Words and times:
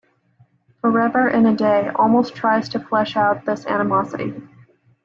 "Forever 0.77 1.27
in 1.27 1.45
a 1.45 1.55
Day" 1.55 1.89
almost 1.93 2.33
tries 2.33 2.69
to 2.69 2.79
flesh 2.79 3.15
out 3.15 3.45
this 3.45 3.67
animosity. 3.67 4.33